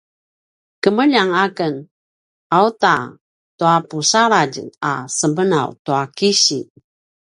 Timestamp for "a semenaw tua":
4.89-6.03